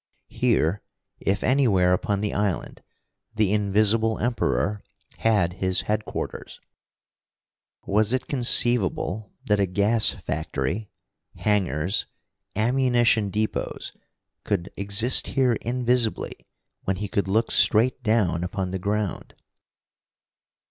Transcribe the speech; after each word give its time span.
Here, 0.29 0.81
if 1.19 1.43
anywhere 1.43 1.93
upon 1.93 2.21
the 2.21 2.33
island, 2.33 2.81
the 3.35 3.53
Invisible 3.53 4.17
Emperor 4.17 4.81
had 5.17 5.53
his 5.53 5.81
headquarters. 5.81 6.59
Was 7.85 8.11
it 8.11 8.25
conceivable 8.25 9.31
that 9.45 9.59
a 9.59 9.67
gas 9.67 10.09
factory, 10.09 10.89
hangars, 11.35 12.07
ammunition 12.55 13.29
depots 13.29 13.91
could 14.43 14.71
exist 14.75 15.27
here 15.27 15.53
invisibly, 15.61 16.47
when 16.85 16.95
he 16.95 17.07
could 17.07 17.27
look 17.27 17.51
straight 17.51 18.01
down 18.01 18.43
upon 18.43 18.71
the 18.71 18.79
ground? 18.79 19.35